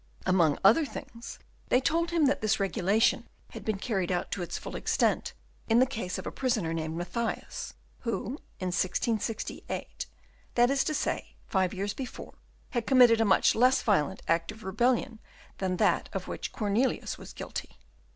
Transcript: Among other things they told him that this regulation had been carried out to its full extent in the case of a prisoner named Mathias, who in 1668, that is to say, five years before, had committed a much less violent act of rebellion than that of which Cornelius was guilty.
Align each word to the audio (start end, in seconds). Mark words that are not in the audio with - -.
Among 0.25 0.57
other 0.63 0.83
things 0.83 1.37
they 1.69 1.79
told 1.79 2.09
him 2.09 2.25
that 2.25 2.41
this 2.41 2.59
regulation 2.59 3.29
had 3.51 3.63
been 3.63 3.77
carried 3.77 4.11
out 4.11 4.31
to 4.31 4.41
its 4.41 4.57
full 4.57 4.75
extent 4.75 5.33
in 5.69 5.77
the 5.77 5.85
case 5.85 6.17
of 6.17 6.25
a 6.25 6.31
prisoner 6.31 6.73
named 6.73 6.97
Mathias, 6.97 7.75
who 7.99 8.39
in 8.59 8.69
1668, 8.73 10.07
that 10.55 10.71
is 10.71 10.83
to 10.85 10.95
say, 10.95 11.35
five 11.45 11.71
years 11.71 11.93
before, 11.93 12.33
had 12.71 12.87
committed 12.87 13.21
a 13.21 13.25
much 13.25 13.53
less 13.53 13.83
violent 13.83 14.23
act 14.27 14.51
of 14.51 14.63
rebellion 14.63 15.19
than 15.59 15.77
that 15.77 16.09
of 16.13 16.27
which 16.27 16.51
Cornelius 16.51 17.19
was 17.19 17.31
guilty. 17.31 17.77